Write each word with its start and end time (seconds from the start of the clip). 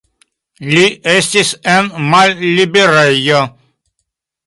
Li 0.69 0.85
estis 1.11 1.53
en 1.75 1.91
malliberejo. 2.09 3.47